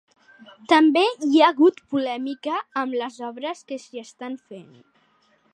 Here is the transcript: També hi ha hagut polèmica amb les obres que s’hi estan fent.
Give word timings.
També 0.71 1.03
hi 1.27 1.43
ha 1.43 1.49
hagut 1.53 1.77
polèmica 1.95 2.57
amb 2.85 2.99
les 3.03 3.23
obres 3.31 3.65
que 3.73 3.81
s’hi 3.85 4.05
estan 4.09 4.39
fent. 4.49 4.77